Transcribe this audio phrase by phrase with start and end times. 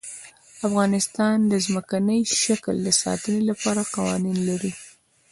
[0.67, 4.71] افغانستان د ځمکنی شکل د ساتنې لپاره قوانین لري.